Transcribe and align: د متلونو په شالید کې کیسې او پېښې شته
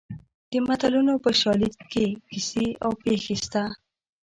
د 0.51 0.53
متلونو 0.67 1.13
په 1.23 1.31
شالید 1.41 1.75
کې 1.91 2.05
کیسې 2.29 2.67
او 2.83 2.91
پېښې 3.03 3.35
شته 3.43 3.63